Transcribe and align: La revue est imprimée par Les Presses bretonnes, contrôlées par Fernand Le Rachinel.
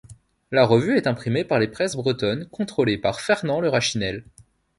La 0.49 0.65
revue 0.65 0.97
est 0.97 1.05
imprimée 1.05 1.45
par 1.45 1.59
Les 1.59 1.67
Presses 1.67 1.95
bretonnes, 1.95 2.47
contrôlées 2.47 2.97
par 2.97 3.21
Fernand 3.21 3.61
Le 3.61 3.69
Rachinel. 3.69 4.25